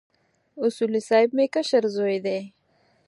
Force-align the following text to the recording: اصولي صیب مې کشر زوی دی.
اصولي 0.65 1.01
صیب 1.09 1.29
مې 1.35 1.45
کشر 1.55 1.83
زوی 1.95 2.17
دی. 2.25 2.39